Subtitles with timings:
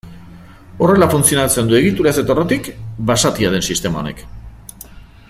[0.85, 2.71] Horrela funtzionatzen du egituraz eta errotik
[3.11, 4.25] basatia den sistema honek.